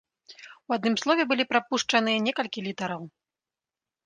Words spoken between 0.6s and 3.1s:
У адным слове былі прапушчаныя некалькі літараў.